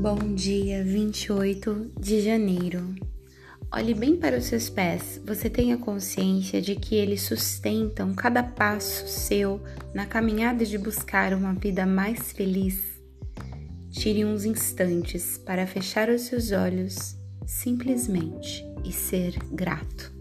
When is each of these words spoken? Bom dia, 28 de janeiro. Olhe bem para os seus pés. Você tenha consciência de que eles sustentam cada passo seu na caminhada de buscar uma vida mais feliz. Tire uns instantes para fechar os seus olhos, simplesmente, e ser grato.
Bom 0.00 0.32
dia, 0.32 0.84
28 0.84 1.90
de 1.98 2.20
janeiro. 2.20 2.94
Olhe 3.74 3.92
bem 3.92 4.16
para 4.16 4.38
os 4.38 4.44
seus 4.44 4.70
pés. 4.70 5.20
Você 5.26 5.50
tenha 5.50 5.76
consciência 5.76 6.62
de 6.62 6.76
que 6.76 6.94
eles 6.94 7.22
sustentam 7.22 8.14
cada 8.14 8.40
passo 8.44 9.08
seu 9.08 9.60
na 9.92 10.06
caminhada 10.06 10.64
de 10.64 10.78
buscar 10.78 11.34
uma 11.34 11.52
vida 11.52 11.84
mais 11.84 12.30
feliz. 12.30 12.78
Tire 13.90 14.24
uns 14.24 14.44
instantes 14.44 15.36
para 15.36 15.66
fechar 15.66 16.08
os 16.08 16.20
seus 16.20 16.52
olhos, 16.52 17.16
simplesmente, 17.44 18.64
e 18.84 18.92
ser 18.92 19.36
grato. 19.50 20.17